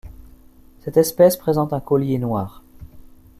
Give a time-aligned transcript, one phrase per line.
[0.79, 2.63] Cette espèce présente un collier noir.